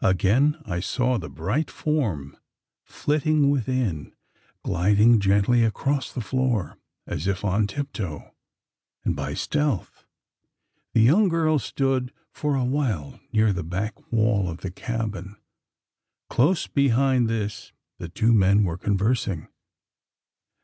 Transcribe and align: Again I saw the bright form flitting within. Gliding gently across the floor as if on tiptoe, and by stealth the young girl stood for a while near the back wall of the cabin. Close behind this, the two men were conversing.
Again 0.00 0.62
I 0.64 0.78
saw 0.78 1.18
the 1.18 1.28
bright 1.28 1.68
form 1.68 2.36
flitting 2.84 3.50
within. 3.50 4.12
Gliding 4.62 5.18
gently 5.18 5.64
across 5.64 6.12
the 6.12 6.20
floor 6.20 6.78
as 7.04 7.26
if 7.26 7.44
on 7.44 7.66
tiptoe, 7.66 8.32
and 9.02 9.16
by 9.16 9.34
stealth 9.34 10.04
the 10.92 11.00
young 11.02 11.26
girl 11.28 11.58
stood 11.58 12.12
for 12.30 12.54
a 12.54 12.62
while 12.64 13.18
near 13.32 13.52
the 13.52 13.64
back 13.64 14.12
wall 14.12 14.48
of 14.48 14.58
the 14.58 14.70
cabin. 14.70 15.34
Close 16.30 16.68
behind 16.68 17.28
this, 17.28 17.72
the 17.98 18.08
two 18.08 18.32
men 18.32 18.62
were 18.62 18.78
conversing. 18.78 19.48